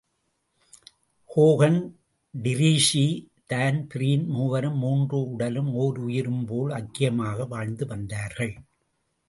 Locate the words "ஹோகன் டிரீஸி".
1.29-3.05